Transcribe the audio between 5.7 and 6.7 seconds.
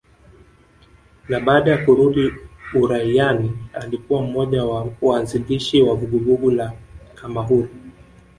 wa vuguvugu